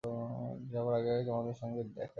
যাবার 0.71 0.93
আগে 0.93 1.11
তোমাদের 1.25 1.53
সঙ্গে 1.53 1.81
দেখা 1.83 1.99
করব। 1.99 2.09